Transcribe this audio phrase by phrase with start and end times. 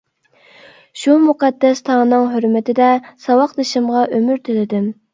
[1.01, 2.91] شۇ مۇقەددەس تاڭنىڭ ھۆرمىتىدە
[3.29, 4.95] ساۋاقدىشىمغا ئۆمۈر تىلىدىم.